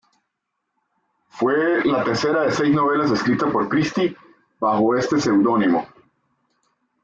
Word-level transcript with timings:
Fue 1.29 1.85
la 1.85 2.03
tercera 2.03 2.41
de 2.41 2.51
seis 2.51 2.73
novelas 2.73 3.11
escritas 3.11 3.51
por 3.51 3.69
Christie 3.69 4.17
bajo 4.59 4.97
este 4.97 5.19
pseudónimo. 5.21 5.87